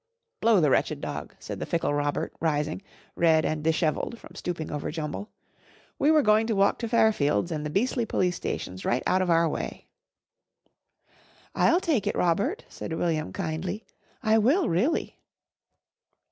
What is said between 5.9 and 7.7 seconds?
"We were going to walk to Fairfields and the